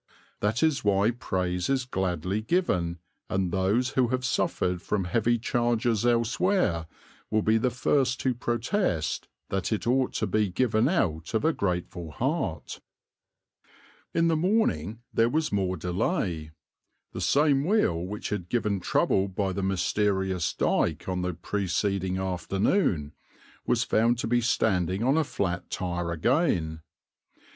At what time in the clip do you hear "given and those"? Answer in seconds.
2.41-3.89